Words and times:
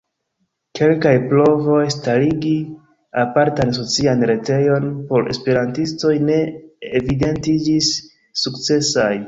Kelkaj 0.77 1.11
provoj 1.33 1.81
starigi 1.95 2.53
apartan 3.25 3.75
socian 3.79 4.25
retejon 4.31 4.89
por 5.13 5.31
esperantistoj 5.37 6.17
ne 6.33 6.41
evidentiĝis 7.03 7.95
sukcesaj. 8.45 9.15